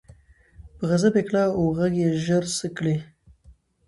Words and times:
په 0.75 0.83
غضب 0.89 1.13
یې 1.19 1.23
کړه 1.29 1.43
ور 1.59 1.75
ږغ 1.77 1.91
چي 1.95 2.05
ژر 2.25 2.43
سه 2.53 2.53
څه 2.59 2.67
کړې 2.77 2.95